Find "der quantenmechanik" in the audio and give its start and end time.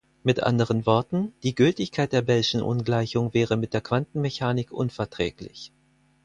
3.75-4.71